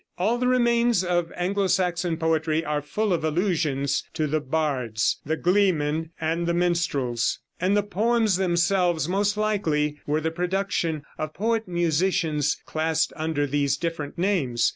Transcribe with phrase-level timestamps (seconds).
[0.17, 5.37] All the remains of Anglo Saxon poetry are full of allusions to the bards, the
[5.37, 11.67] gleemen and the minstrels; and the poems themselves, most likely, were the production of poet
[11.67, 14.67] musicians classed under these different names.